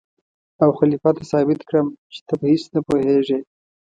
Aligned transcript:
او 0.63 0.69
خلیفه 0.79 1.09
ته 1.17 1.23
ثابت 1.31 1.59
کړم 1.67 1.87
چې 2.13 2.19
ته 2.27 2.33
په 2.39 2.45
هېڅ 2.51 2.63
نه 2.73 2.79
پوهېږې. 2.87 3.39